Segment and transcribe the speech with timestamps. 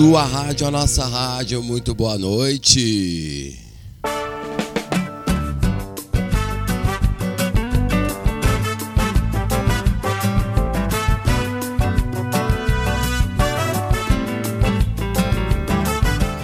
[0.00, 1.62] Sua rádio, a nossa rádio.
[1.62, 3.58] Muito boa noite.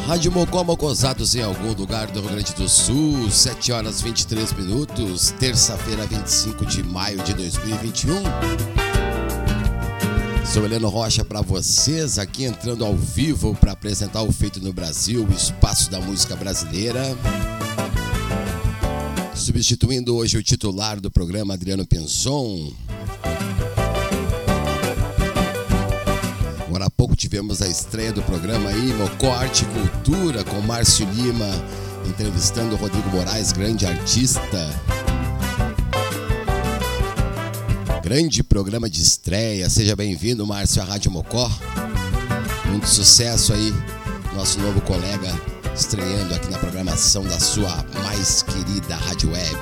[0.06, 5.30] Rádio Mocó Mocosados em algum lugar do Rio Grande do Sul, 7 horas 23 minutos,
[5.30, 8.85] terça-feira, 25 de maio de 2021.
[10.56, 15.22] Sou Heleno Rocha para vocês, aqui entrando ao vivo para apresentar o Feito no Brasil,
[15.22, 17.02] o espaço da música brasileira.
[19.34, 22.72] Substituindo hoje o titular do programa, Adriano Pinson.
[26.66, 31.06] Agora há pouco tivemos a estreia do programa aí, Mocó Arte e Cultura, com Márcio
[31.12, 31.50] Lima,
[32.08, 35.05] entrevistando Rodrigo Moraes, grande artista.
[38.06, 39.68] Grande programa de estreia.
[39.68, 41.50] Seja bem-vindo, Márcio, à Rádio Mocó.
[42.66, 43.74] Muito sucesso aí,
[44.32, 45.28] nosso novo colega
[45.74, 49.58] estreando aqui na programação da sua mais querida Rádio Web.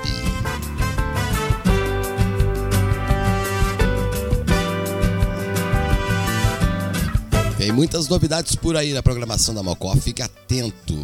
[7.56, 11.00] Tem muitas novidades por aí na programação da Mocó, fique atento.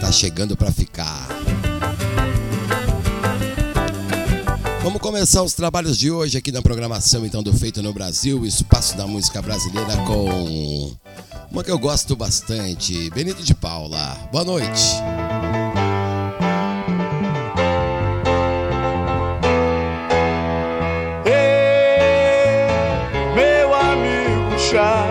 [0.00, 1.39] Tá chegando para ficar.
[4.82, 8.96] Vamos começar os trabalhos de hoje aqui na programação então do Feito no Brasil, Espaço
[8.96, 10.96] da Música Brasileira com
[11.50, 14.16] uma que eu gosto bastante, Benito de Paula.
[14.32, 14.94] Boa noite.
[21.26, 22.64] Ei,
[23.34, 25.09] meu amigo Chá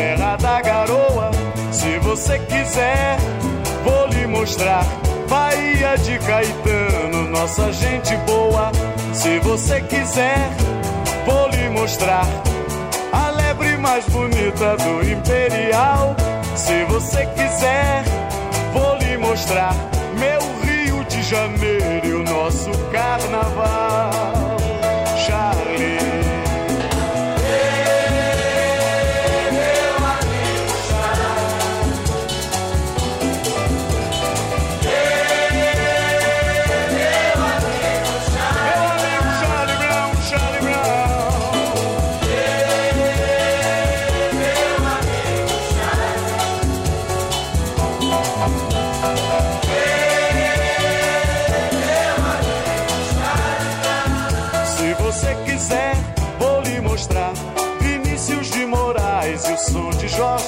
[0.00, 1.30] Terra da garoa.
[1.70, 3.18] Se você quiser,
[3.84, 4.82] vou lhe mostrar.
[5.28, 8.72] Bahia de Caetano, nossa gente boa.
[9.12, 10.48] Se você quiser,
[11.26, 12.26] vou lhe mostrar.
[13.12, 16.16] A lebre mais bonita do Imperial.
[16.56, 18.02] Se você quiser,
[18.72, 19.74] vou lhe mostrar.
[20.18, 24.49] Meu Rio de Janeiro e o nosso carnaval.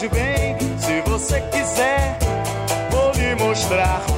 [0.03, 2.19] Se você quiser,
[2.91, 4.12] vou lhe mostrar.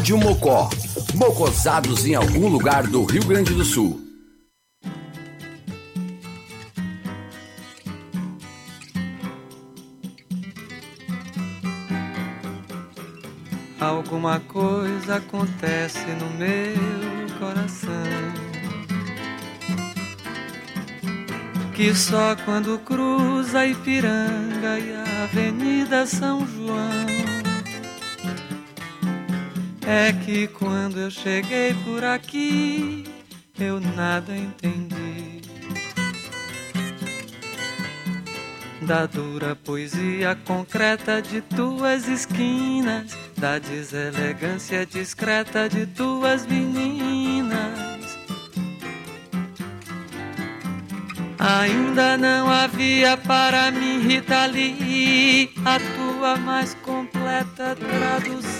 [0.00, 0.70] Rádio Mocó.
[1.14, 4.00] Mocosados em algum lugar do Rio Grande do Sul.
[13.78, 17.90] Alguma coisa acontece no meu coração.
[21.74, 27.19] Que só quando cruza Ipiranga e a Avenida São João
[29.90, 33.04] é que quando eu cheguei por aqui,
[33.58, 35.40] eu nada entendi.
[38.82, 47.90] Da dura poesia concreta de tuas esquinas, da deselegância discreta de tuas meninas.
[51.36, 58.59] Ainda não havia para mim, Rita Lee, a tua mais completa tradução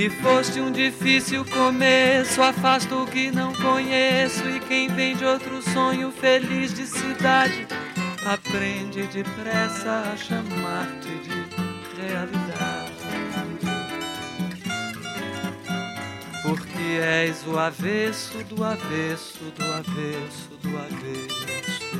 [0.00, 4.48] E foste um difícil começo, afasto o que não conheço.
[4.48, 7.66] E quem vem de outro sonho feliz de cidade,
[8.24, 12.94] aprende depressa a chamar-te de realidade.
[16.44, 21.90] Porque és o avesso do avesso do avesso do avesso.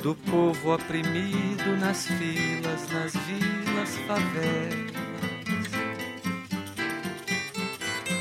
[0.00, 4.97] Do povo oprimido nas filas, nas vilas, favelas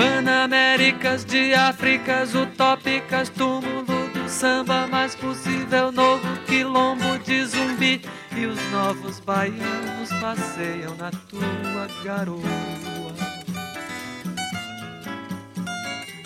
[0.00, 8.00] Panaméricas de Áfricas utópicas, túmulo do samba mais possível, novo quilombo de zumbi.
[8.34, 12.40] E os novos baianos passeiam na tua garoa.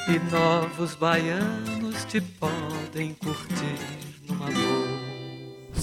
[0.07, 3.81] E novos baianos te podem curtir
[4.28, 4.84] numa boa.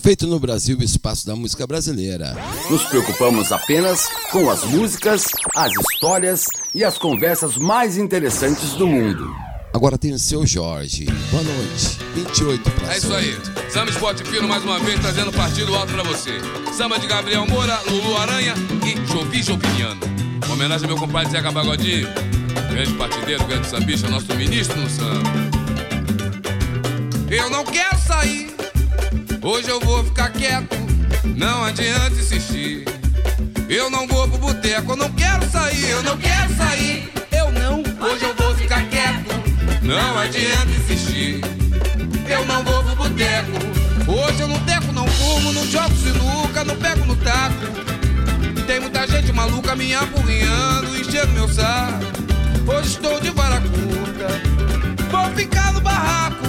[0.01, 2.35] Feito no Brasil, o espaço da música brasileira.
[2.71, 9.31] Nos preocupamos apenas com as músicas, as histórias e as conversas mais interessantes do mundo.
[9.71, 11.05] Agora tem o seu Jorge.
[11.29, 11.99] Boa noite.
[12.15, 13.37] 28 para É isso aí.
[13.69, 16.31] Samba Esporte Fino mais uma vez trazendo partido alto para você.
[16.75, 20.01] Samba de Gabriel Moura, Lulu Aranha e Jovi Joviniano.
[20.45, 22.07] Uma homenagem ao meu compadre Zeca Pagodinho,
[22.71, 25.29] grande partideiro, grande sambista, nosso ministro no samba.
[27.29, 28.50] Eu não quero sair,
[29.41, 30.77] hoje eu vou ficar quieto,
[31.23, 32.85] não adianta insistir.
[33.67, 37.11] Eu não vou pro boteco, eu não quero sair, eu não quero sair.
[37.31, 39.29] Eu não, hoje eu vou ficar quieto,
[39.81, 41.41] não adianta insistir.
[42.29, 43.51] Eu não vou pro boteco,
[44.07, 47.55] hoje eu não teco, não fumo, não jogo sinuca, não pego no taco.
[48.67, 52.05] Tem muita gente maluca me apurrinhando, enchendo meu saco.
[52.67, 56.45] Hoje estou de vara curta, vou ficar no barraco.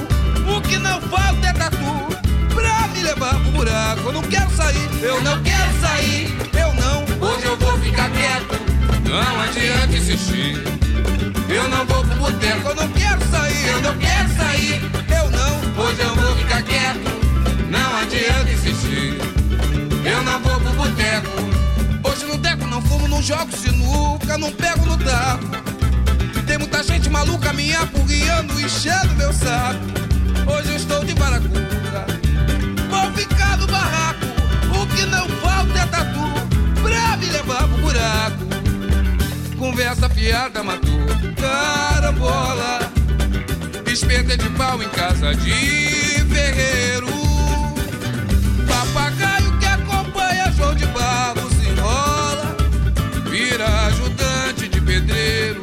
[0.57, 2.12] O que não falta é tatu
[3.13, 4.01] levar pro buraco.
[4.07, 7.29] Eu não quero sair, eu não quero sair, eu não.
[7.29, 8.59] Hoje eu vou ficar quieto,
[9.09, 10.57] não adianta insistir.
[11.49, 14.81] Eu não vou pro boteco, eu não quero sair, eu não quero sair,
[15.19, 15.85] eu não.
[15.85, 17.11] Hoje eu vou ficar quieto,
[17.69, 19.19] não adianta insistir.
[20.05, 21.29] Eu não vou pro boteco.
[22.05, 25.45] Hoje no teco não fumo, não jogo sinuca, não pego no taco.
[26.47, 29.81] Tem muita gente maluca me apurriando, enchendo meu saco.
[30.47, 32.07] Hoje eu estou de baracuda,
[33.63, 34.27] no barraco.
[34.81, 38.45] O que não falta é tatu pra me levar pro buraco.
[39.59, 41.07] Conversa fiada matou
[41.41, 42.81] carambola.
[43.87, 45.53] Espeta de pau em casa de
[46.33, 47.09] ferreiro.
[48.67, 52.57] Papagaio que acompanha João de Barros enrola.
[53.31, 55.63] Vira ajudante de pedreiro.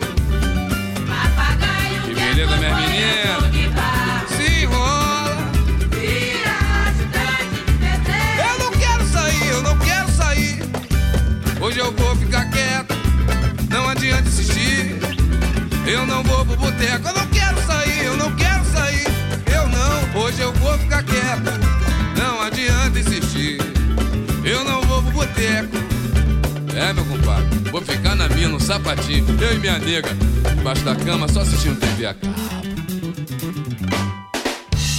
[1.07, 3.39] Papagaio Que beleza, minha menina.
[3.51, 3.69] Se
[15.89, 19.07] Eu não vou pro boteco, eu não quero sair, eu não quero sair.
[19.51, 21.49] Eu não, hoje eu vou ficar quieto,
[22.15, 23.57] não adianta insistir.
[24.43, 25.75] Eu não vou pro boteco.
[26.75, 30.09] É, meu compadre, vou ficar na minha, no sapatinho, eu e minha nega,
[30.59, 32.35] embaixo da cama, só assistindo TV a cabo.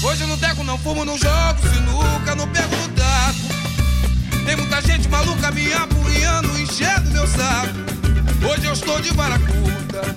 [0.03, 4.45] Hoje eu não teco, não fumo, não jogo sinuca, não pego no taco.
[4.45, 8.00] Tem muita gente maluca me apurriando, enchendo meu saco.
[8.49, 10.15] Hoje eu estou de vara curta,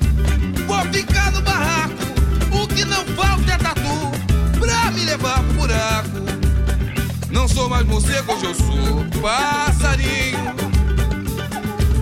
[0.66, 1.94] vou ficar no barraco.
[2.52, 6.10] O que não falta é tatu pra me levar pro buraco.
[7.30, 10.56] Não sou mais morcego, hoje eu sou passarinho.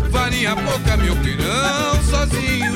[0.10, 2.74] Varinha pouca, meu pirão sozinho.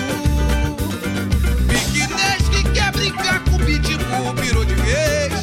[1.68, 5.34] Piquinês que quer brincar com pitbull virou de vez.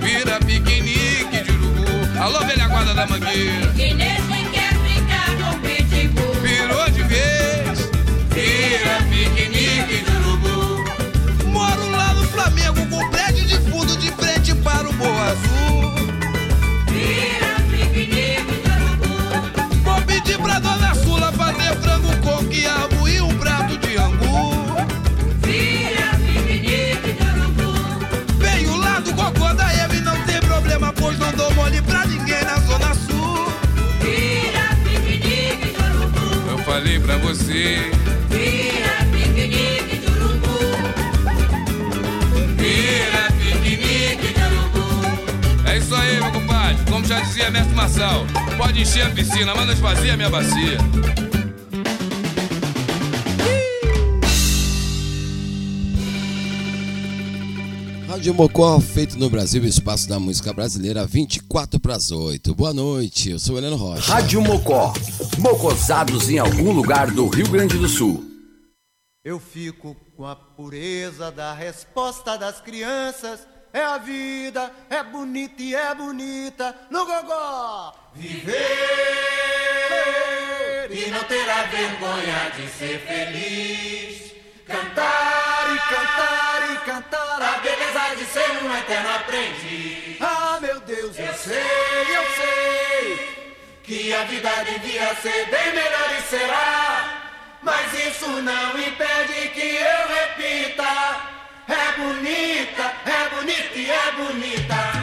[0.00, 2.20] Vira piquenique de urubu.
[2.20, 3.72] Alô, velha guarda da mangueira.
[7.10, 7.90] Vez.
[8.34, 10.84] Vira piquenique de urubu.
[11.46, 15.92] Moro lá no Flamengo com prédio de fundo de frente para o Morro Azul.
[16.88, 19.12] Vira piquenique de urubu.
[19.84, 22.99] Vou pedir pra dona Sula fazer frango com quiabo
[36.90, 37.90] falei pra você,
[38.30, 40.58] Vira piquenique de urubu.
[42.56, 45.68] vira piquenique de urubu.
[45.68, 46.82] É isso aí, meu compadre.
[46.90, 50.78] Como já dizia Mestre Marçal, pode encher a piscina, manda esvaziar a minha bacia.
[58.20, 62.54] Rádio Mocó, feito no Brasil, espaço da música brasileira, 24 para as 8.
[62.54, 64.12] Boa noite, eu sou o Heleno Rocha.
[64.12, 64.92] Rádio Mocó.
[65.38, 68.22] Mocosados em algum lugar do Rio Grande do Sul.
[69.24, 73.40] Eu fico com a pureza da resposta das crianças.
[73.72, 77.94] É a vida, é bonita e é bonita no gogó.
[78.14, 78.54] Viver
[80.90, 84.34] e não terá vergonha de ser feliz.
[84.66, 87.59] Cantar e cantar e cantar A
[88.70, 90.16] um eterno aprendiz.
[90.20, 93.28] Ah, meu Deus, eu sei, eu sei
[93.82, 97.20] Que a vida devia ser bem melhor e será.
[97.62, 101.30] Mas isso não impede que eu repita.
[101.68, 104.99] É bonita, é bonita e é bonita.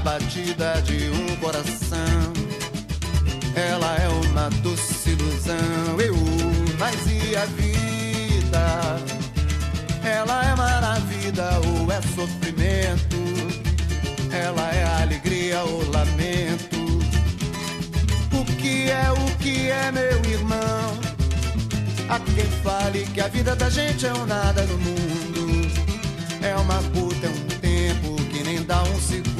[0.00, 2.32] Batida de um coração
[3.54, 6.14] Ela é uma doce ilusão Eu,
[6.78, 8.96] mas e a vida?
[10.02, 13.16] Ela é maravilha ou é sofrimento
[14.32, 16.76] Ela é alegria ou lamento
[18.32, 21.00] O que é, o que é, meu irmão?
[22.08, 25.70] Há quem fale que a vida da gente é um nada no mundo.
[26.42, 29.39] É uma puta, é um tempo que nem dá um segundo.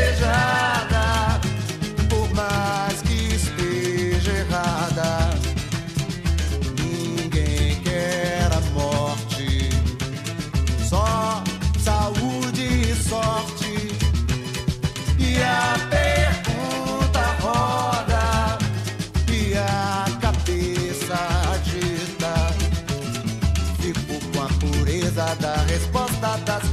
[26.21, 26.70] resposta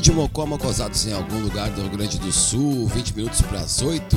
[0.00, 3.82] Rádio Mocó Mocosados em algum lugar do Rio Grande do Sul, 20 minutos para as
[3.82, 4.16] 8.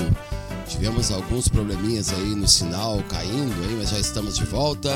[0.66, 4.90] Tivemos alguns probleminhas aí no sinal caindo aí, mas já estamos de volta.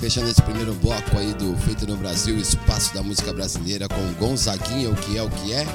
[0.00, 4.88] Fechando esse primeiro bloco aí do Feito no Brasil, Espaço da Música Brasileira com Gonzaguinha,
[4.88, 5.66] o que é o que é.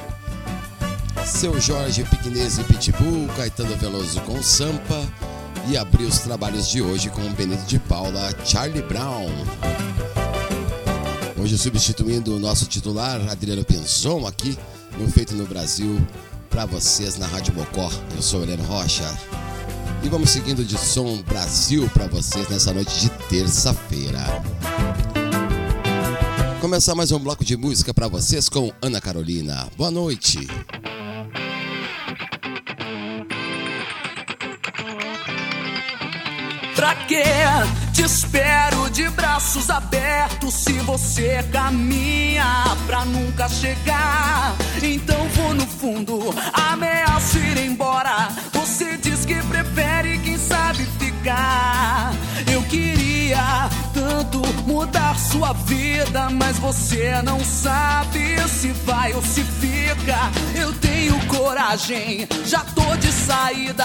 [1.24, 5.00] Seu Jorge Piquinez e Pitbull, Caetano Veloso com Sampa.
[5.68, 9.30] E abriu os trabalhos de hoje com Benito de Paula, Charlie Brown.
[11.40, 14.58] Hoje substituindo o nosso titular, Adriano Pinzon, aqui
[14.98, 15.98] no Feito no Brasil,
[16.50, 17.90] para vocês na Rádio Mocó.
[18.14, 19.10] Eu sou Heleno Rocha.
[20.02, 24.20] E vamos seguindo de som Brasil para vocês nessa noite de terça-feira.
[26.60, 29.66] Começar mais um bloco de música para vocês com Ana Carolina.
[29.78, 30.46] Boa noite.
[36.76, 37.24] Pra quê?
[38.00, 44.56] Te espero de braços abertos se você caminha pra nunca chegar.
[44.82, 46.18] Então vou no fundo,
[46.54, 48.30] ameaço ir embora.
[48.54, 52.14] Você diz que prefere quem sabe ficar
[54.66, 60.18] mudar sua vida, mas você não sabe se vai ou se fica.
[60.54, 63.84] Eu tenho coragem, já tô de saída.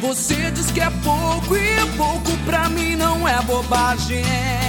[0.00, 4.63] Você diz que é pouco e pouco pra mim não é bobagem.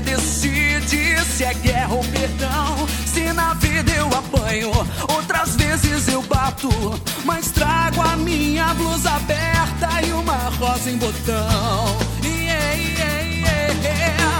[0.00, 2.88] decide se é guerra ou perdão.
[3.06, 4.70] Se na vida eu apanho,
[5.14, 6.70] outras vezes eu bato.
[7.24, 11.98] Mas trago a minha blusa aberta e uma rosa em botão.
[12.24, 14.31] Yeah, yeah, yeah.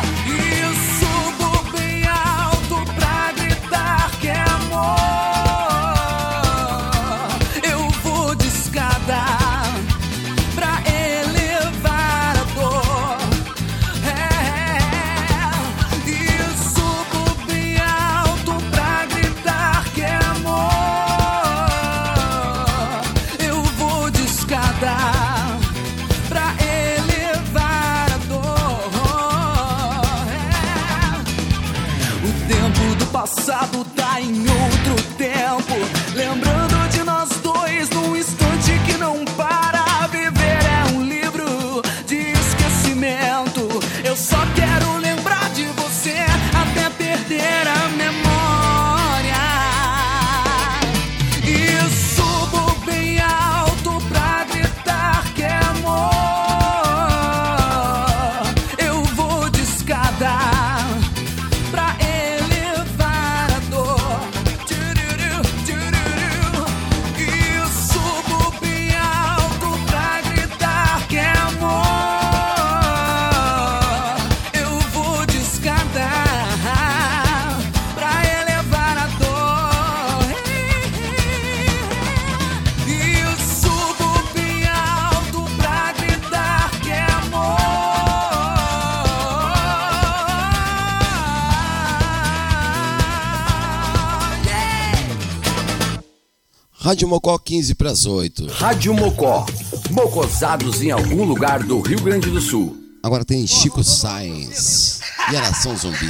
[97.12, 98.46] Mocó 15 para as 8.
[98.46, 99.44] Rádio Mocó.
[99.90, 102.75] Mocosados em algum lugar do Rio Grande do Sul.
[103.03, 105.01] Agora tem Chico Sainz.
[105.31, 106.09] Geração Zumbi.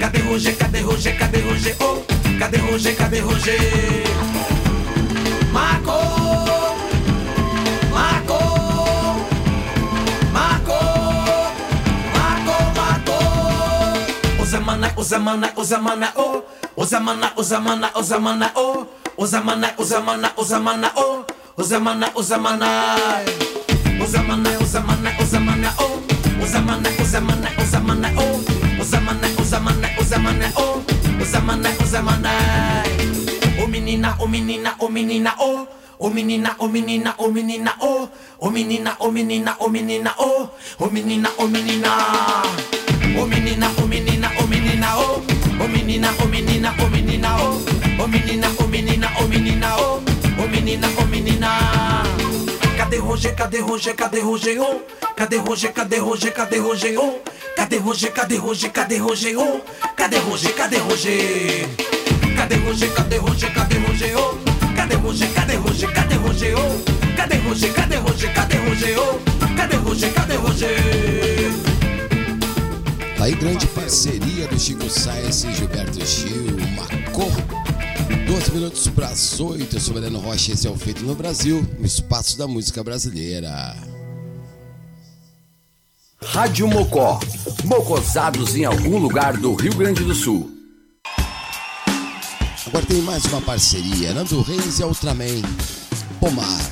[0.00, 2.04] Cadê Roger, cadê Roger, cadê Roger, oh?
[2.38, 3.58] Cadê Roger, cadê Roger?
[5.52, 5.92] Marco,
[7.92, 8.38] Marco,
[10.32, 10.78] Marco,
[12.14, 14.42] Marco, Marco.
[14.42, 16.42] O Zamana, o Zamana, o Zamana, oh.
[16.76, 18.86] O Zamana, o Zamana, o Zamana, oh.
[19.16, 21.24] O Zamana, o Zamana, o Zamana, oh.
[21.58, 22.66] O Zamana, o Zamana.
[24.00, 25.98] O Zamana, o Zamana, o Zamana, oh.
[28.80, 28.84] O
[29.48, 30.82] uzamane uzamane o
[31.22, 32.28] uzamane uzamane.
[33.64, 35.66] Ominina ominina ominina o
[36.00, 38.08] ominina ominina ominina o
[38.40, 40.50] ominina ominina ominina o
[40.84, 41.90] ominina ominina.
[43.16, 45.22] Ominina ominina ominina o
[45.64, 47.58] ominina ominina ominina o
[48.04, 50.02] ominina ominina ominina o
[50.44, 52.17] ominina ominina.
[52.78, 54.80] Cadê Roger, cadê Roger, cadê Roger, ô?
[55.16, 57.20] Cadê Roger, cadê Roger, cadê Roger, ô?
[57.56, 59.60] Cadê Roger, cadê Roger, cadê Roger, ô?
[59.96, 61.68] Cadê Roger, cadê Roger?
[62.36, 64.38] Cadê Roger, cadê Roger, cadê Roger, ô?
[64.76, 67.16] Cadê Roger, cadê Roger, cadê Roger, ô?
[67.16, 69.20] Cadê Roger, cadê Roger, cadê Roger, ô?
[69.56, 70.78] Cadê Roger, cadê Roger?
[73.18, 77.32] Tá aí grande parceria do Chico Sainz e Gilberto Gil, Macor.
[78.28, 81.66] 12 minutos para as 8, eu sou Mariano Rocha, esse é o Feito no Brasil,
[81.78, 83.74] no espaço da música brasileira.
[86.22, 87.18] Rádio Mocó.
[87.64, 90.50] Mocosados em algum lugar do Rio Grande do Sul.
[92.66, 95.40] Agora tem mais uma parceria, Nando Reis e Ultraman,
[96.20, 96.70] Pomar.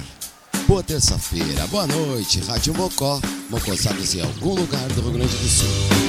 [0.69, 6.06] Boa terça-feira, boa noite, Rádio Mocó, Mocosados em algum lugar do Rio Grande do Sul.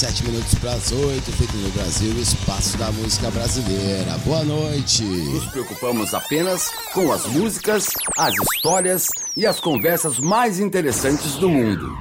[0.00, 4.16] 17 minutos para as 8, feito no Brasil, espaço da música brasileira.
[4.24, 5.02] Boa noite.
[5.02, 11.94] Nos preocupamos apenas com as músicas, as histórias e as conversas mais interessantes do mundo.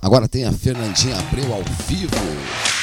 [0.00, 2.77] Agora tem a Fernandinha Abreu ao vivo.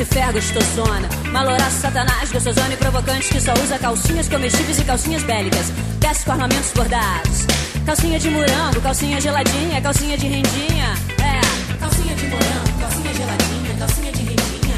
[0.00, 1.06] Lucifer, gostosona.
[1.30, 5.70] Maloraço, satanás, gostosona e provocante que só usa calcinhas comestíveis e calcinhas bélicas.
[5.98, 7.44] Desce com armamentos bordados.
[7.84, 10.94] Calcinha de morango, calcinha geladinha, calcinha de rendinha.
[11.18, 11.76] É.
[11.78, 14.76] Calcinha de morango, calcinha geladinha, calcinha de rendinha.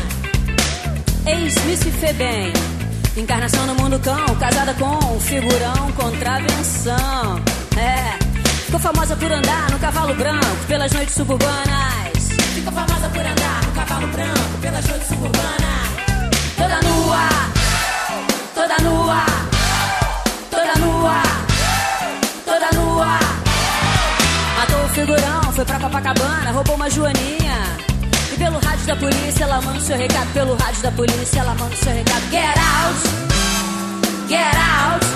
[1.24, 2.52] Ex-me se fê bem.
[3.16, 7.40] Encarnação no mundo cão, casada com um figurão, contravenção.
[7.76, 8.18] É.
[8.64, 11.81] Ficou famosa por andar no cavalo branco pelas noites suburbanas.
[14.02, 15.08] Cavalo branco pelas noites.
[16.56, 17.28] Toda nua,
[18.54, 19.26] toda nua,
[20.50, 21.22] toda nua,
[22.44, 23.18] toda nua.
[24.58, 27.76] Matou o figurão, foi pra Copacabana, roubou uma joaninha.
[28.32, 30.32] E pelo rádio da polícia, ela manda o seu recado.
[30.32, 32.30] Pelo rádio da polícia, ela manda o seu recado.
[32.30, 33.08] Get out,
[34.28, 35.06] get out,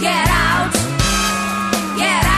[0.00, 0.78] get out,
[1.96, 2.37] get out.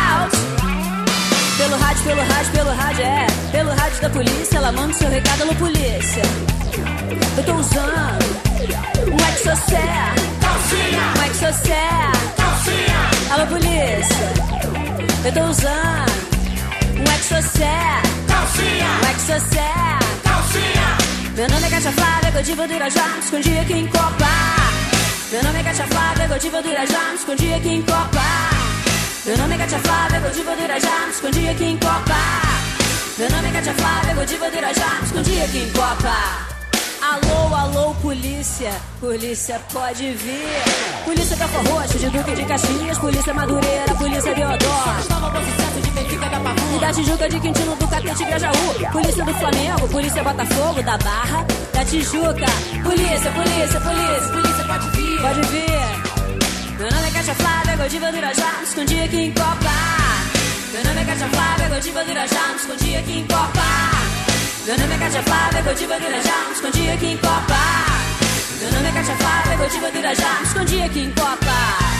[1.60, 3.26] Pelo rádio, pelo rádio, pelo rádio, é.
[3.52, 6.22] Pelo rádio da polícia, ela manda o seu recado, alô polícia.
[7.36, 8.24] Eu tô usando
[9.12, 9.84] um exocé.
[10.40, 11.02] Calcinha.
[11.18, 11.88] Um exocé.
[12.38, 13.00] Calcinha.
[13.30, 14.32] Alô polícia.
[15.22, 16.12] Eu tô usando
[16.96, 17.78] um exocé.
[18.26, 18.88] Calcinha.
[18.96, 19.72] Um exocé.
[20.24, 20.98] Calcinha.
[21.36, 24.26] Meu nome é Cátia Flávia, Godiva do Irajá, me escondi aqui em Copa.
[25.30, 28.49] Meu nome é Cátia Flávia, Godiva do Irajá, me escondi aqui em Copa.
[29.26, 32.16] Meu nome é Cátia Flávia, Godiva do Irajá, me escondi aqui em Copa.
[33.18, 36.48] Meu nome é Katia Flávia, Godiva do Irajá, me escondi aqui em Copa.
[37.02, 41.04] Alô, alô, polícia, polícia pode vir.
[41.04, 45.08] Polícia Belfor Roxo, de Duque de Caxias, polícia Madureira, polícia Deodoro.
[45.10, 46.78] Nova Bom Sucesso de Benfica da Pavuna.
[46.78, 48.90] Da Tijuca de Quintino do Catete Grajaú.
[48.90, 52.46] Polícia do Flamengo, polícia Botafogo, da Barra, da Tijuca.
[52.82, 55.20] Polícia, polícia, polícia, polícia pode vir.
[55.20, 56.09] Pode vir.
[56.80, 59.70] Meu nome é Katia Flávia, Godiva do Irajá, me escondi aqui em Copa.
[60.72, 63.60] Meu nome é Katia Flávia, Godiva do Irajá, me escondi aqui em Copa.
[64.64, 67.60] Meu nome é Katia Flávia, Godiva do Irajá, me escondi aqui em Copa.
[68.62, 71.99] Meu nome é Katia Flávia, Godiva do Irajá, me escondi aqui em Copa.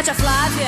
[0.00, 0.66] Katia Flávia.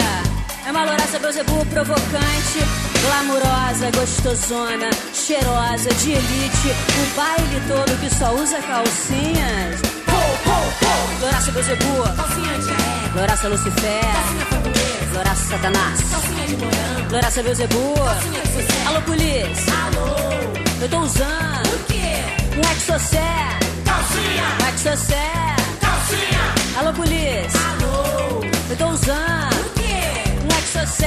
[0.66, 2.58] É uma louraça Beuzebu provocante,
[3.00, 6.68] glamurosa, gostosona, cheirosa, de elite.
[6.68, 9.80] O baile todo que só usa calcinhas.
[10.04, 10.14] Pou,
[10.44, 11.20] pou, pou.
[11.22, 12.02] Louraça Beuzebu.
[12.14, 13.10] Calcinha de aé.
[13.14, 14.02] Louraça Lucifer.
[14.02, 15.14] Calcinha fabuleira.
[15.14, 16.00] Louraça Satanás.
[16.10, 17.10] Calcinha de morango.
[17.10, 17.94] Louraça Beuzebu.
[17.94, 18.88] Calcinha de sucesso.
[18.88, 19.72] Alô, polícia.
[19.86, 20.82] Alô.
[20.82, 21.74] Eu tô usando.
[21.74, 22.20] O quê?
[22.54, 23.58] Um exocé.
[23.86, 24.44] Calcinha.
[24.60, 25.56] Um exocé.
[25.80, 26.78] Calcinha.
[26.78, 27.60] Alô, polícia.
[27.80, 28.51] Alô.
[28.72, 29.66] Eu tô usando.
[29.66, 30.00] O quê?
[30.40, 31.06] Um exocé.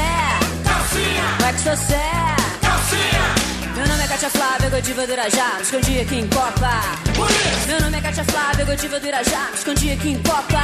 [0.63, 1.24] Calcinha.
[1.41, 2.11] Um exocé.
[2.61, 3.76] Calcinha.
[3.76, 6.82] Meu nome é Katia Flávia, Godiva do Irajá, me escondi aqui em Copa.
[7.66, 10.61] Meu nome é Katia Flávia, Godiva do Irajá, me escondi aqui em Copa.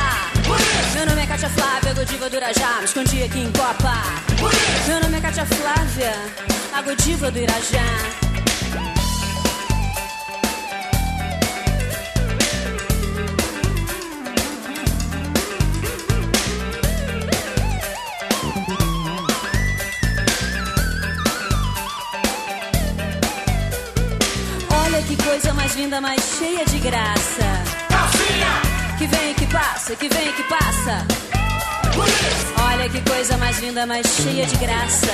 [0.94, 3.94] Meu nome é Katia Flávia, Godiva do Irajá, me escondi aqui em Copa.
[4.88, 6.14] Meu nome é Katia Flávia,
[6.72, 8.31] a Godiva do Irajá.
[25.32, 27.64] Coisa mais linda, mais cheia de graça.
[27.88, 28.98] Calcinha!
[28.98, 31.08] Que vem, que passa, que vem, que passa.
[32.62, 35.08] Olha que coisa mais linda, mais cheia de graça.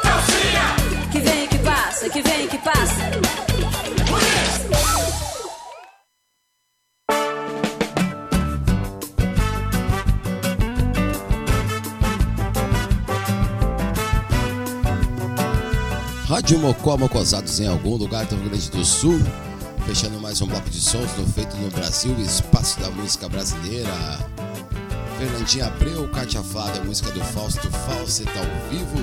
[0.00, 1.10] Calcinha!
[1.10, 3.10] Que vem, que passa, que vem, que passa.
[16.28, 19.18] Rádio Mocó Mocosados em algum lugar do Rio Grande do Sul.
[19.88, 23.88] Fechando mais um bloco de sons do Feito no Brasil, Espaço da Música Brasileira.
[25.16, 28.98] Fernandinha Abreu, Cátia Flávia, música do Fausto Falseta ao vivo.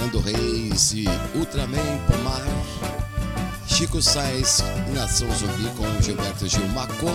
[0.00, 1.04] Nando Reis e
[1.34, 2.42] Ultraman Pomar.
[3.66, 7.12] Chico Sainz e Nação Zumbi com Gilberto Gil Macô.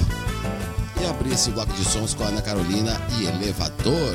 [1.02, 4.14] E abrir esse bloco de sons com Ana Carolina e Elevador.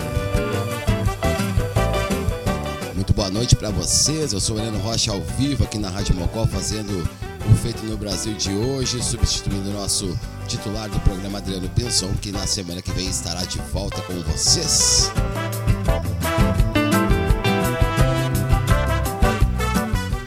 [2.95, 4.32] Muito boa noite para vocês.
[4.32, 7.05] Eu sou o Heleno Rocha ao vivo aqui na Rádio Mocó fazendo
[7.53, 12.32] o Feito no Brasil de hoje, substituindo o nosso titular do programa Adriano Pinson, que
[12.32, 15.11] na semana que vem estará de volta com vocês.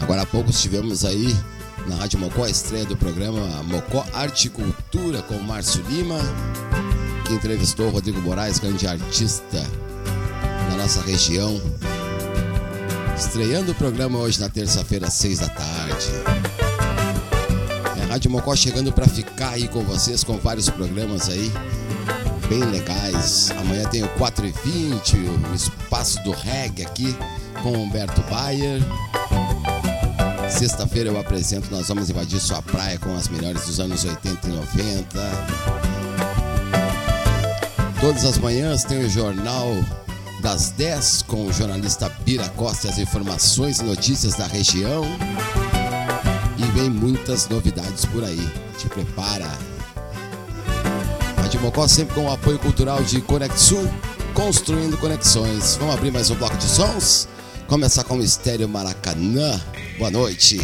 [0.02, 1.36] Agora há pouco estivemos aí
[1.88, 6.20] na Rádio Mocó, a estreia do programa Mocó Arte e Cultura com Márcio Lima,
[7.26, 9.66] que entrevistou Rodrigo Moraes, grande artista
[10.70, 11.60] da nossa região.
[13.18, 16.71] Estreando o programa hoje na terça-feira, às seis da tarde.
[18.12, 21.50] Rádio Mocó chegando para ficar aí com vocês, com vários programas aí
[22.50, 23.50] bem legais.
[23.52, 27.16] Amanhã tem o 4 e 20, o Espaço do Reggae aqui
[27.64, 28.82] com Humberto Bayer.
[30.50, 34.52] Sexta-feira eu apresento, nós vamos invadir sua praia com as melhores dos anos 80 e
[34.52, 35.20] 90.
[38.02, 39.70] Todas as manhãs tem o Jornal
[40.42, 45.06] das 10 com o jornalista Bira Costa as informações e notícias da região.
[46.62, 48.48] E vem muitas novidades por aí.
[48.78, 49.50] Te prepara.
[51.38, 53.90] Rádio Mocó sempre com o apoio cultural de Conexul,
[54.36, 55.76] construindo conexões.
[55.78, 57.28] Vamos abrir mais um bloco de sons?
[57.68, 59.60] Começar com o Estéreo Maracanã.
[59.98, 60.60] Boa noite.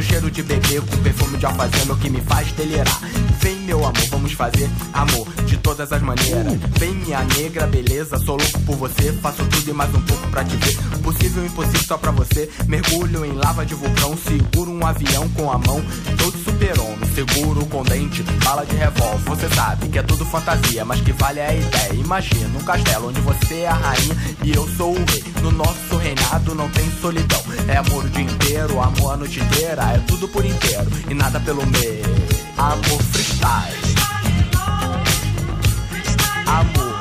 [0.00, 3.00] Seu cheiro de bebê com perfume de alfazema é o que me faz delirar.
[3.38, 6.58] Vem, meu amor, vamos fazer amor de todas as maneiras.
[6.78, 9.12] Vem, minha negra, beleza, sou louco por você.
[9.20, 10.74] Faço tudo e mais um pouco pra te ver.
[11.02, 12.48] Possível e impossível só pra você.
[12.66, 15.84] Mergulho em lava de vulcão, seguro um avião com a mão.
[16.16, 19.18] Todo super-homem, seguro com dente, bala de revólver.
[19.26, 21.92] Você sabe que é tudo fantasia, mas que vale a ideia.
[21.94, 25.24] Imagina um castelo onde você é a rainha e eu sou o rei.
[25.42, 27.42] No nosso reinado não tem solidão.
[27.68, 29.82] É amor o dia inteiro, amor a noite inteira.
[29.92, 32.04] É tudo por inteiro e nada pelo meio.
[32.56, 33.80] Amor freestyle.
[36.46, 37.00] Amor,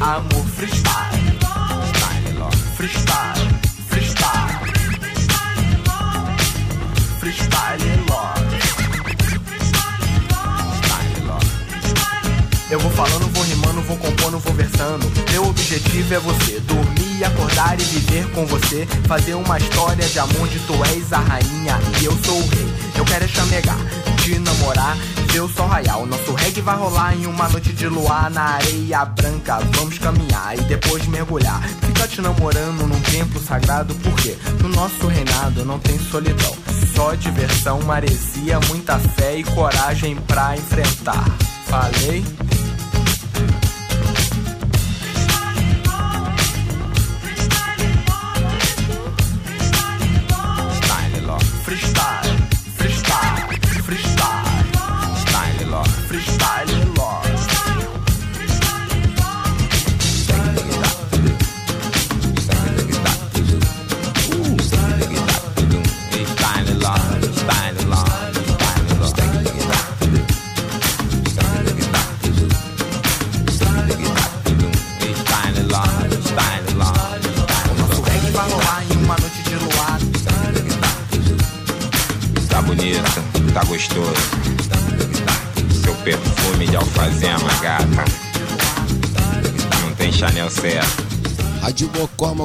[0.00, 1.24] amor freestyle.
[2.76, 3.48] Freestyle,
[3.88, 4.74] freestyle.
[7.18, 8.03] Freestyle love.
[12.74, 15.08] Eu vou falando, vou rimando, vou compondo, vou versando.
[15.30, 18.84] Meu objetivo é você dormir, acordar e viver com você.
[19.06, 22.66] Fazer uma história de amor de tu és a rainha e eu sou o rei.
[22.96, 23.78] Eu quero é chamegar,
[24.20, 24.96] te namorar,
[25.30, 26.04] ver o sol raiar.
[26.04, 29.60] Nosso reggae vai rolar em uma noite de luar na areia branca.
[29.76, 31.62] Vamos caminhar e depois mergulhar.
[31.80, 36.56] Fica te namorando num templo sagrado, porque no nosso reinado não tem solidão.
[36.96, 41.24] Só diversão, maresia, muita fé e coragem pra enfrentar.
[41.66, 42.24] Falei?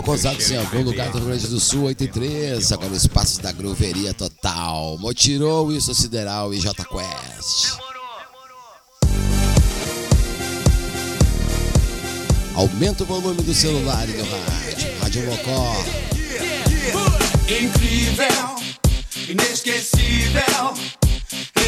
[0.09, 2.71] Mocosados em algum lugar do Rio Grande do Sul, 8 e 3.
[2.71, 4.97] Agora espaços da Groveria Total.
[4.97, 7.77] Motirou, Wilson Sideral e J Quest.
[12.55, 14.99] Aumenta o volume do celular e do rádio.
[14.99, 15.75] Rádio Mocó.
[17.47, 18.55] Incrível,
[19.29, 20.73] inesquecível.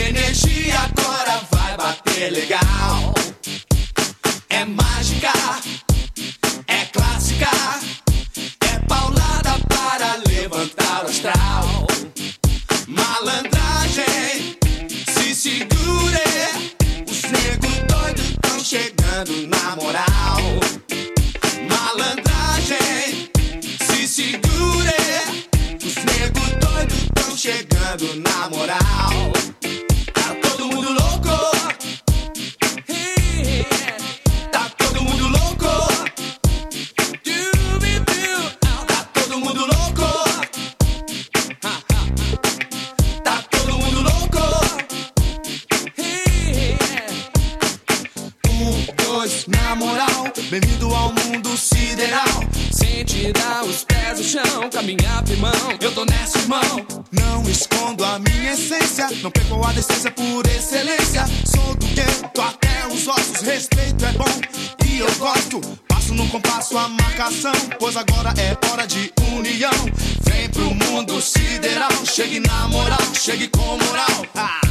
[0.09, 3.13] Energia agora vai bater legal.
[4.49, 5.31] É mágica,
[6.67, 7.47] é clássica,
[13.91, 14.57] Malandragem,
[15.05, 16.23] se segure,
[17.09, 20.39] os negros doidos estão chegando na moral.
[21.69, 23.29] Malandragem,
[23.81, 24.95] se segure,
[25.85, 29.33] os negros doidos estão chegando na moral.
[50.51, 52.27] Bem-vindo ao mundo sideral.
[52.73, 55.53] Sem tirar os pés do chão, caminhar firmão.
[55.79, 56.61] Eu tô nessa, irmão.
[57.09, 59.07] Não escondo a minha essência.
[59.23, 61.23] Não perco a decência por excelência.
[61.45, 63.39] Sou do gueto até os ossos.
[63.43, 65.61] Respeito é bom e eu gosto.
[65.87, 67.53] Passo no compasso a marcação.
[67.79, 69.71] Pois agora é hora de união.
[70.19, 72.05] Vem pro mundo sideral.
[72.05, 74.25] Chegue na moral, chegue com moral.
[74.35, 74.70] Ah.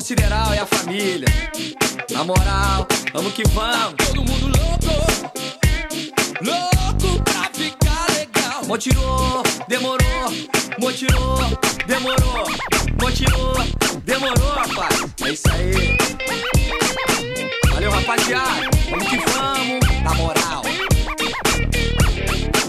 [0.00, 1.28] Motirô, Sideral e a família.
[2.10, 3.94] Na moral, vamos que vamos.
[3.96, 4.94] todo mundo louco.
[6.40, 8.64] Louco pra ficar legal.
[8.66, 10.30] Motirô, demorou.
[10.78, 11.36] Motirô,
[11.86, 12.46] demorou.
[13.00, 13.52] Motirô,
[14.04, 15.06] demorou, rapaz.
[15.22, 15.96] É isso aí.
[17.72, 18.70] Valeu, rapaziada.
[18.90, 20.02] Vamos que vamos.
[20.02, 20.62] Na moral.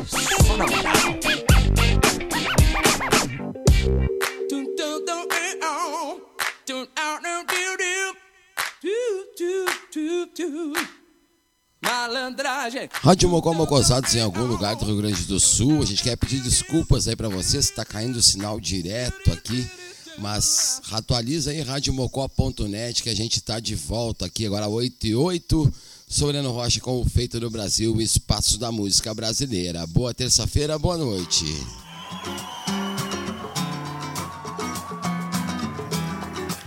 [0.08, 1.21] Só na moral.
[12.02, 12.90] Malandragem.
[12.92, 15.84] Rádio Mocó Mocosados em algum lugar do Rio Grande do Sul.
[15.84, 19.70] A gente quer pedir desculpas aí pra você tá caindo o sinal direto aqui.
[20.18, 25.74] Mas atualiza aí radiomocó.net que a gente tá de volta aqui agora 8 e 8.
[26.08, 29.86] Sou Heleno Rocha com o Feito do Brasil, espaço da música brasileira.
[29.86, 31.46] Boa terça-feira, boa noite.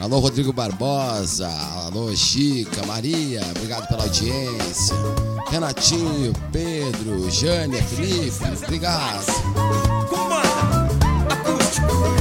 [0.04, 1.48] Alô, Rodrigo Barbosa.
[1.86, 3.40] Alô, Chica, Maria.
[3.56, 4.94] Obrigado pela audiência.
[5.50, 8.36] Renatinho, Pedro, Jânia, Felipe.
[8.64, 9.24] Obrigado.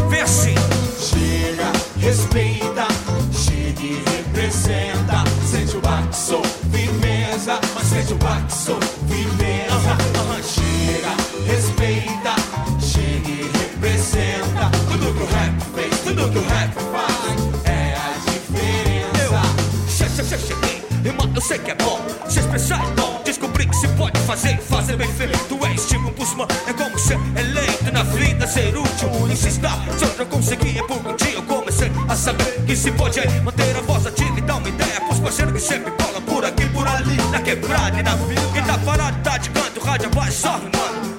[0.09, 0.55] Vem assim.
[0.97, 2.87] Chega, respeita,
[3.33, 5.25] chega e representa.
[5.45, 8.79] Sente o baque, sou firmeza, mas sente o baque, sou
[9.09, 10.02] firmeza.
[21.03, 21.99] Rima eu sei que é bom,
[22.29, 23.21] se expressar é bom.
[23.25, 25.65] Descobri que se pode fazer, fazer bem feito.
[25.65, 29.09] É estilo Busman, é como ser eleito na vida, ser útil.
[29.29, 32.89] Insista, se eu já consegui, é por um dia eu comecei a saber que se
[32.91, 36.21] pode é manter a voz ativa e dar uma ideia pros parceiros que sempre colam
[36.21, 38.41] por aqui, por ali, na quebrada e na vida.
[38.53, 41.12] Quem tá parado tá de canto, rádio abaixo, só rimando.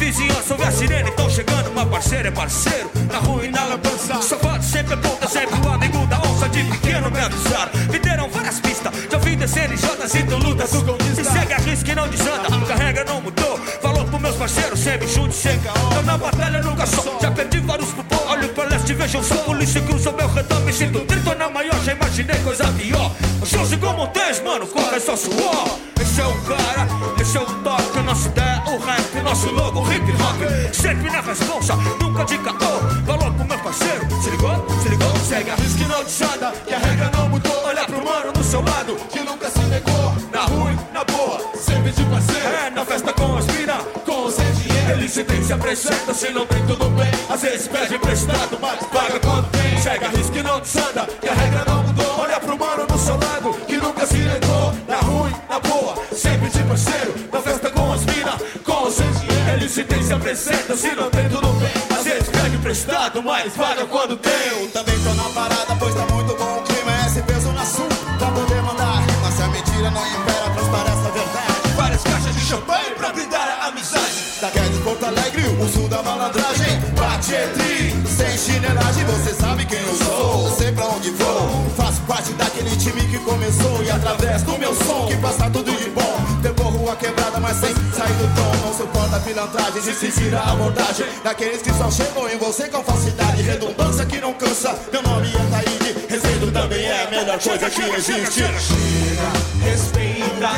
[0.00, 1.68] Vizinhança, ouve a sirene, então chegando.
[1.70, 4.22] Uma parceira é parceiro, na rua e na lambança.
[4.22, 7.70] Safado sempre é ponta, sempre o amigo da onça de pequeno me avisaram.
[7.92, 10.70] Me deram várias pistas, já vim descendo em Jotas e lutas.
[10.70, 13.58] Se segue a risca e não desanda, a regra não mudou.
[13.82, 15.74] Falou pros meus parceiros, sempre sem caô.
[15.94, 18.30] Tô na batalha, nunca só, já perdi vários pó.
[18.30, 20.60] Olho pra leste, vejo o som, polícia cruza meu redor.
[20.60, 23.12] Me sinto trito na maior, já imaginei coisa pior.
[23.44, 25.78] Shows igual montanhas, mano, corre só suor.
[26.00, 26.88] Esse é o cara,
[27.20, 28.59] esse é o toque, nossa ideia, o
[29.10, 30.74] rap, nosso logo, hip hop.
[30.74, 32.56] Sempre na responsa, nunca de caô.
[33.06, 36.52] Falou pro meu parceiro, se ligou, se ligou, segue a risca não desanda.
[36.66, 40.14] Que a regra não mudou, olha pro mano do seu lado, que nunca se negou.
[40.32, 42.46] Na rua, e na boa, sempre de parceiro.
[42.46, 44.90] É, na festa com as mina, com ou sem dinheiro.
[44.92, 47.10] Ele se tem, se apresenta, se não tem tudo bem.
[47.28, 49.78] Às vezes pede emprestado, mas paga quando tem.
[49.80, 52.20] Segue a risca não desanda, que a regra não mudou.
[52.20, 54.72] Olha pro mano do seu lado, que nunca se negou.
[54.86, 57.29] Na rua, e na boa, sempre de parceiro.
[59.70, 61.70] Se tem, se apresenta, se não tem tudo bem.
[61.96, 64.32] Às vezes pede emprestado, mas paga quando tem.
[64.60, 66.90] Eu também tô na parada, pois tá muito bom o clima.
[66.90, 69.00] É esse peso no assunto pra poder mandar.
[69.22, 71.76] Mas se a mentira não impera, transparece a verdade.
[71.76, 74.40] Várias caixas de champanhe pra brindar a amizade.
[74.40, 76.80] Da Guedes Porto Alegre, o sul da malandragem.
[76.98, 80.50] Bate entre, sem chinelagem, você sabe quem eu sou.
[80.50, 81.70] Sei pra onde vou.
[81.76, 83.84] Faço parte daquele time que começou.
[83.84, 86.40] E através do meu som, que passa tudo de bom.
[86.42, 88.49] Percorro a quebrada, mas sem sair do tom.
[89.30, 91.06] Pilantragem de se virar a abordagem.
[91.22, 93.40] Daqueles que só chegam em você com falsidade.
[93.42, 94.76] Redundância que não cansa.
[94.90, 96.06] Meu nome é Taíde.
[96.08, 98.40] Resíduo também é a melhor coisa que existe.
[98.40, 99.30] Chega,
[99.62, 100.50] respeita,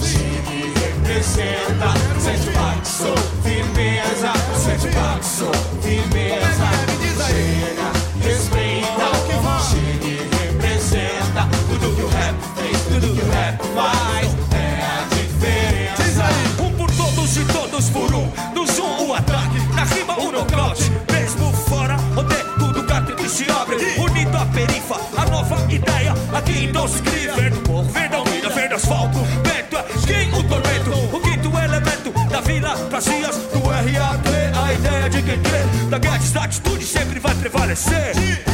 [0.00, 1.90] chega e representa.
[2.20, 3.12] Sente paxo,
[3.42, 4.32] firmeza,
[4.64, 5.50] sente paxo,
[5.82, 6.70] firmeza.
[7.26, 7.90] Chega,
[8.22, 8.69] respeita,
[24.90, 26.14] a perifa, a nova ideia.
[26.32, 27.34] Aqui então se cria.
[27.34, 29.18] Verde morro, verde almeida, verde asfalto.
[29.18, 31.16] Vento é quem o tormento.
[31.16, 34.26] O quinto elemento da vila prazias do RAP.
[34.64, 35.88] A ideia de quem crê.
[35.88, 38.49] Da Guedes, da atitude sempre vai prevalecer.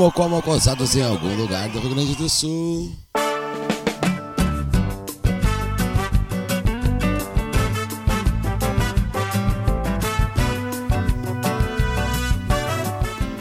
[0.00, 2.90] Mocó Mocosados em algum lugar do Rio Grande do Sul.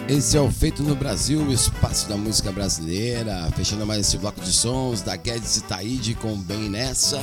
[0.09, 3.49] Esse é o Feito no Brasil, o espaço da música brasileira.
[3.55, 7.21] Fechando mais esse bloco de sons da Guedes e Taíde com Bem Nessa.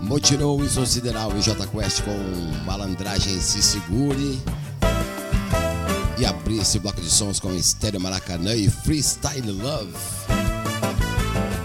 [0.00, 4.40] Motirou o Wilson Sideral e J Quest com Malandragem Se Segure.
[6.50, 9.92] Abrir esse bloco de sons com Estéreo Maracanã e Freestyle Love.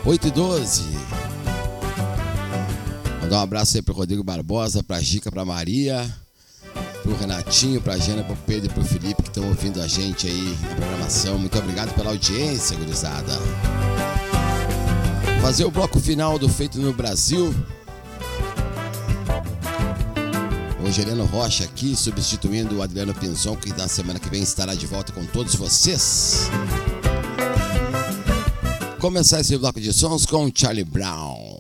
[0.06, 0.84] 8 e 12.
[3.20, 6.08] Mandar um abraço aí pro Rodrigo Barbosa, pra Gica, pra Maria,
[7.02, 10.56] pro Renatinho, pra Jana, pro Pedro e pro Felipe que estão ouvindo a gente aí
[10.62, 11.40] na programação.
[11.40, 13.34] Muito obrigado pela audiência, gurizada.
[15.42, 17.56] Fazer o bloco final do Feito no Brasil.
[21.02, 25.12] Heleno Rocha aqui, substituindo o Adriano Pinzon, que na semana que vem estará de volta
[25.12, 26.50] com todos vocês.
[29.00, 31.55] Começar esse bloco de sons com Charlie Brown.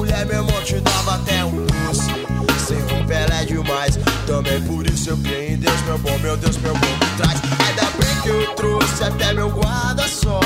[0.00, 2.10] Mulher, meu irmão, te dava até um doce.
[2.66, 3.98] Sem roupa ela é demais.
[4.26, 7.40] Também por isso eu creio em Deus, meu bom, meu Deus, meu bom me traz.
[7.68, 10.40] Ainda bem que eu trouxe até meu guarda-sol.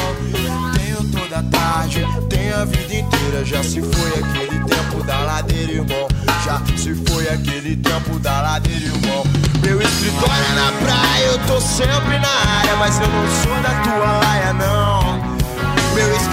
[0.77, 3.45] Tenho toda a tarde, tenho a vida inteira.
[3.45, 6.09] Já se foi aquele tempo da ladeira, irmão.
[6.45, 9.23] Já se foi aquele tempo da ladeira, irmão.
[9.63, 13.83] Meu escritório é na praia, eu tô sempre na área, mas eu não sou da
[13.83, 14.84] tua laia, não.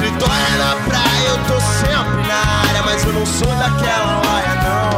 [0.01, 4.55] Escritório é na praia, eu tô sempre na área, mas eu não sou daquela laia,
[4.63, 4.97] não.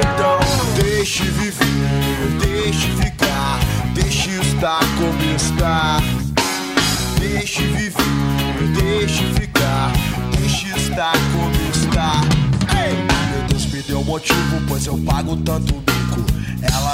[0.00, 3.60] Então, deixe viver, deixe ficar,
[3.92, 6.00] deixe estar como está.
[7.18, 9.92] Deixe viver, deixe ficar,
[10.38, 12.22] deixe estar como está.
[12.82, 12.94] Ei!
[13.30, 15.93] Meu Deus me deu motivo, pois eu pago tanto bico.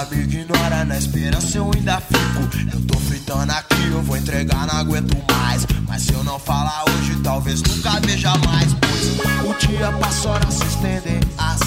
[0.01, 2.73] Ela me ignora, na esperança eu ainda fico.
[2.73, 5.67] Eu tô fritando aqui, eu vou entregar, não aguento mais.
[5.87, 8.73] Mas se eu não falar hoje, talvez nunca veja mais.
[8.73, 11.21] Pois o dia passa, horas se estendem.
[11.37, 11.61] As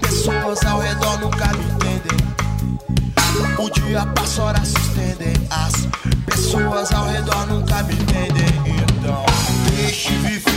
[0.00, 2.18] pessoas ao redor nunca me entendem.
[3.58, 5.34] O dia passa, horas se estendem.
[5.50, 5.86] As
[6.24, 8.78] pessoas ao redor nunca me entendem.
[8.80, 9.26] Então,
[9.76, 10.54] deixe viver,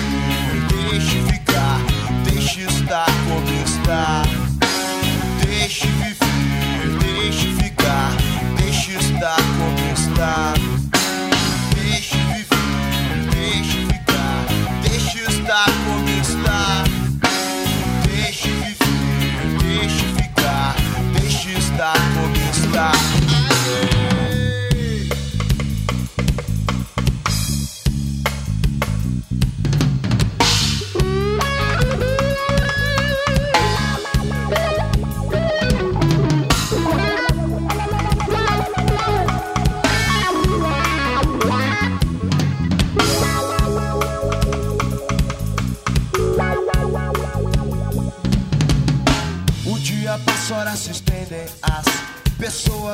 [0.69, 1.81] deixe ficar,
[2.23, 4.23] deixe estar como está.
[5.45, 5.96] Deixe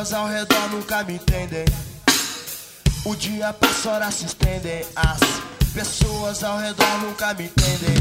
[0.04, 1.66] pessoas ao redor nunca me entendem.
[3.06, 4.86] O dia passa, horas se estendem.
[4.98, 5.20] As
[5.74, 7.96] pessoas ao redor nunca me entendem.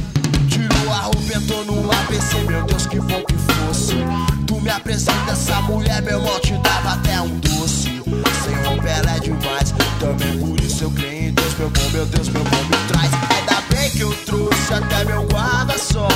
[0.48, 3.94] Tirou a roupa, entrou no ABC, meu Deus, que bom que fosse.
[4.48, 8.02] Tu me apresenta essa mulher, meu irmão, te dava até um doce.
[8.44, 12.06] Sem roupa ela é demais, também por isso eu creio em Deus, meu bom, meu
[12.06, 13.12] Deus, meu bom me traz.
[13.30, 16.08] Ainda bem que eu trouxe até meu guarda-sol.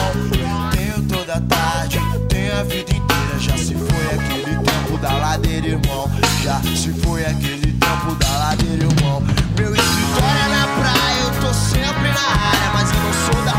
[0.72, 3.26] Tenho toda a tarde, tenho a vida inteira.
[3.39, 6.11] Já se foi aquele tempo da ladeira, irmão.
[6.43, 9.22] Já se foi aquele tempo da ladeira, irmão.
[9.59, 13.56] Meu escritório é na praia, eu tô sempre na área, mas eu não sou da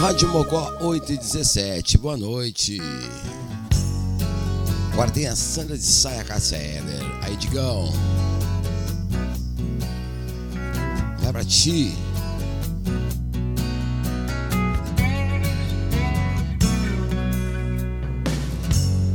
[0.00, 2.80] Rádio Mocó 8 e 17, boa noite.
[5.12, 7.02] Tem a Sandra de Saia Cássia Heller.
[7.20, 7.92] Aí, Digão.
[11.18, 11.94] Vai pra ti.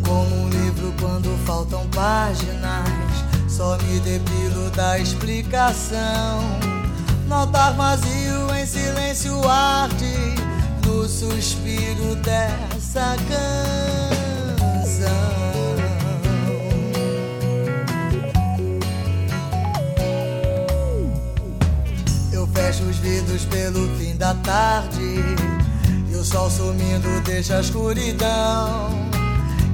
[0.06, 2.88] Como um livro quando faltam páginas,
[3.50, 6.44] só me depilo da explicação.
[7.28, 10.05] Notar vazio em silêncio arde
[11.06, 13.46] no suspiro dessa canção.
[22.34, 25.20] Eu fecho os vidros pelo fim da tarde
[26.12, 28.90] e o sol sumindo deixa a escuridão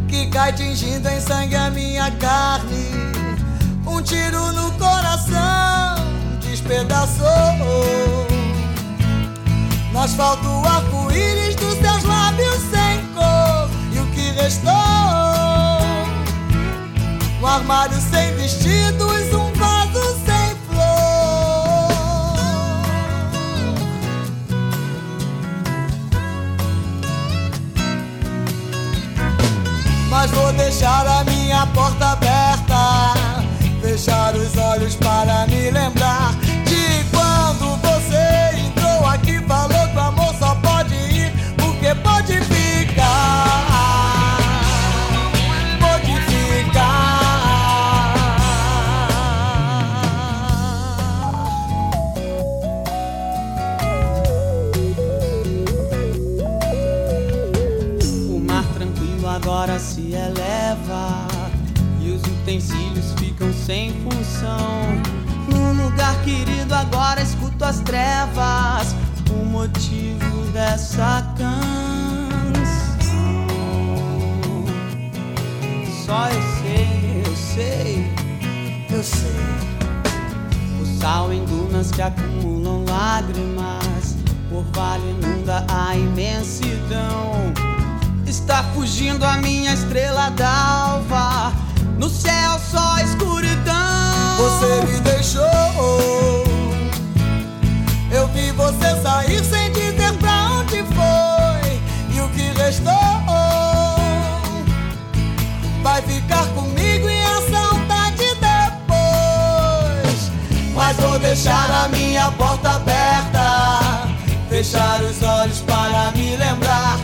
[0.09, 2.89] que cai tingindo em sangue a minha carne.
[3.87, 5.95] Um tiro no coração
[6.41, 8.30] despedaçou.
[9.91, 14.71] No asfalto arco-íris dos teus lábios sem cor E o que restou?
[17.41, 20.81] Um armário sem vestidos, um vaso sem flor
[30.09, 33.13] Mas vou deixar a minha porta aberta
[33.81, 36.40] Fechar os olhos para me lembrar
[67.71, 68.95] agora escuto as trevas.
[69.31, 71.61] O motivo dessa canção.
[76.05, 78.11] Só eu sei, eu sei,
[78.89, 79.31] eu sei.
[80.81, 84.17] O sal em dunas que acumulam lágrimas.
[84.49, 87.53] Por vale inunda a imensidão.
[88.27, 91.53] Está fugindo a minha estrela d'alva.
[91.97, 94.37] No céu só escuridão.
[94.37, 96.50] Você me deixou.
[99.21, 101.79] Sair sem dizer pra onde foi.
[102.15, 102.93] E o que restou
[105.83, 110.31] vai ficar comigo e a saudade depois.
[110.73, 114.07] Mas vou deixar a minha porta aberta.
[114.49, 116.97] Fechar os olhos para me lembrar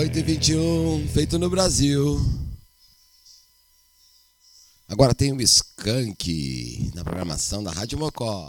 [0.00, 2.18] som, 8h21, feito no Brasil.
[4.88, 8.48] Agora tem o Skank na programação da Rádio Mocó.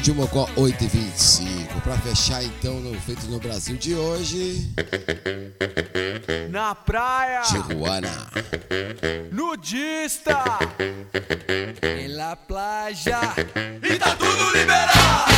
[0.00, 1.78] Rádio Mocó 825.
[1.82, 4.72] Para fechar então no Feito no Brasil de hoje.
[6.48, 7.42] Na praia.
[7.42, 8.08] Tijuana.
[9.30, 10.42] Nudista.
[11.84, 13.20] Em la playa.
[13.82, 15.29] E tá tudo liberado.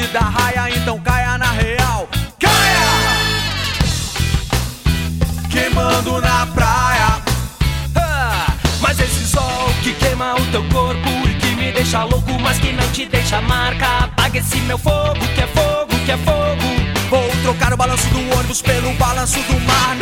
[0.00, 2.08] Da raia, então caia na real.
[2.40, 2.80] Caia!
[5.50, 7.22] Queimando na praia.
[8.80, 12.72] Mas esse sol que queima o teu corpo e que me deixa louco, mas que
[12.72, 14.04] não te deixa marca.
[14.04, 17.10] Apaga esse meu fogo, que é fogo, que é fogo.
[17.10, 20.01] Vou trocar o balanço do ônibus pelo balanço do mar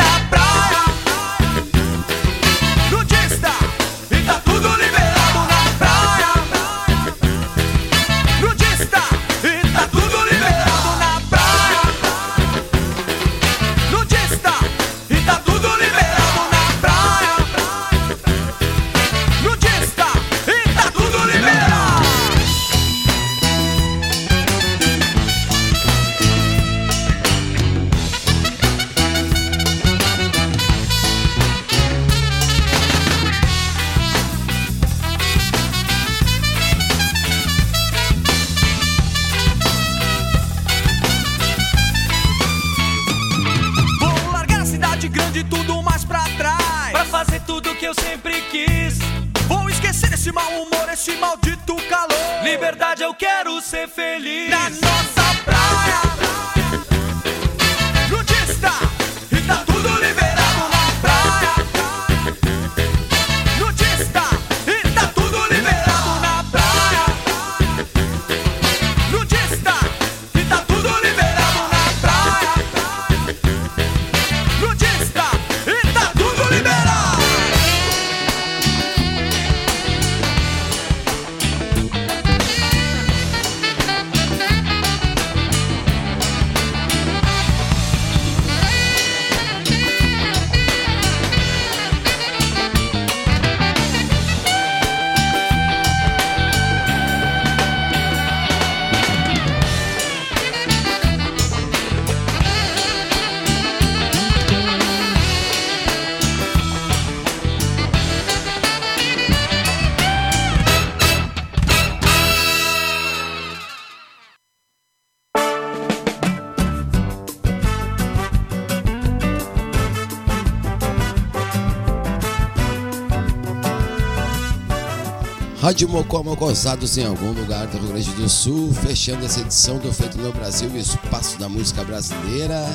[125.70, 129.92] Rádio Mocó Mocosados em algum lugar do Rio Grande do Sul, fechando essa edição do
[129.92, 132.66] Feito no Brasil, Espaço da Música Brasileira.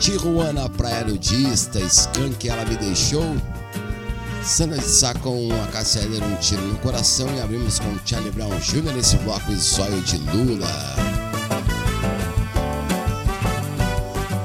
[0.00, 3.36] Tijuana, Praia Nudista, Skank, Ela Me Deixou.
[4.42, 7.28] Sana de Sá com a Cássia Um Tiro no Coração.
[7.36, 8.94] E abrimos com Charlie Brown Jr.
[8.94, 10.72] nesse bloco Zóio de Lula.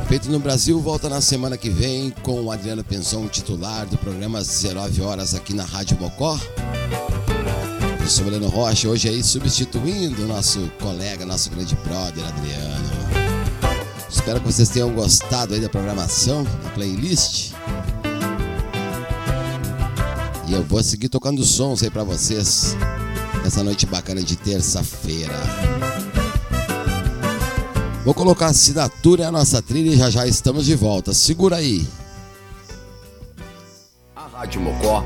[0.10, 4.40] Feito no Brasil volta na semana que vem com o Adriano Penzon, titular do programa
[4.40, 6.38] às 19 horas aqui na Rádio Mocó.
[8.04, 12.90] Eu sou Heleno Rocha, hoje aí substituindo o nosso colega, nosso grande brother Adriano.
[14.10, 17.54] Espero que vocês tenham gostado aí da programação, da playlist.
[20.50, 22.76] E eu vou seguir tocando sons aí pra vocês
[23.42, 25.40] nessa noite bacana de terça-feira.
[28.04, 31.14] Vou colocar a assinatura e a nossa trilha e já já estamos de volta.
[31.14, 31.88] Segura aí.
[34.14, 35.06] A Rádio Mocó